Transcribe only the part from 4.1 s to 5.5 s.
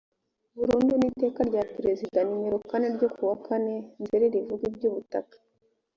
rivuga ibyubutaka